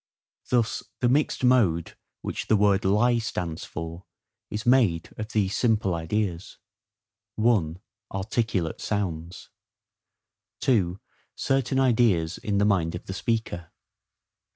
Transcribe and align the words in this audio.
Thus, 0.49 0.81
the 0.99 1.07
mixed 1.07 1.43
mode 1.43 1.95
which 2.23 2.47
the 2.47 2.55
word 2.57 2.83
LIE 2.85 3.19
stands 3.19 3.65
for 3.65 4.05
is 4.49 4.65
made 4.65 5.09
of 5.15 5.27
these 5.27 5.55
simple 5.55 5.93
ideas:—(1) 5.93 7.79
Articulate 8.11 8.81
sounds. 8.81 9.49
(2) 10.61 10.99
Certain 11.35 11.79
ideas 11.79 12.39
in 12.39 12.57
the 12.57 12.65
mind 12.65 12.95
of 12.95 13.05
the 13.05 13.13
speaker. 13.13 13.71